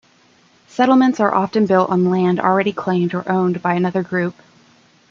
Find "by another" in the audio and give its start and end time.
3.61-4.01